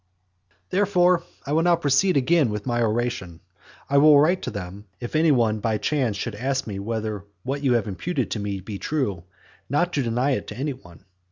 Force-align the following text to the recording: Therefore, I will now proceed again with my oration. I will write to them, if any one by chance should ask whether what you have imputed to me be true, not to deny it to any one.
Therefore, 0.71 1.21
I 1.45 1.51
will 1.51 1.61
now 1.61 1.75
proceed 1.75 2.17
again 2.17 2.49
with 2.49 2.65
my 2.65 2.81
oration. 2.81 3.39
I 3.87 3.99
will 3.99 4.19
write 4.19 4.41
to 4.41 4.49
them, 4.49 4.85
if 4.99 5.15
any 5.15 5.31
one 5.31 5.59
by 5.59 5.77
chance 5.77 6.17
should 6.17 6.33
ask 6.33 6.65
whether 6.65 7.23
what 7.43 7.63
you 7.63 7.73
have 7.73 7.87
imputed 7.87 8.31
to 8.31 8.39
me 8.39 8.61
be 8.61 8.79
true, 8.79 9.25
not 9.69 9.93
to 9.93 10.01
deny 10.01 10.31
it 10.31 10.47
to 10.47 10.57
any 10.57 10.73
one. 10.73 11.05